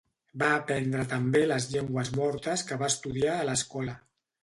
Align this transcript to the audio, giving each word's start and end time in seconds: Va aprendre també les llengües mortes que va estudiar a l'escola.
Va 0.43 0.47
aprendre 0.59 1.03
també 1.11 1.43
les 1.53 1.69
llengües 1.75 2.11
mortes 2.23 2.67
que 2.71 2.81
va 2.83 2.93
estudiar 2.97 3.37
a 3.45 3.49
l'escola. 3.53 4.01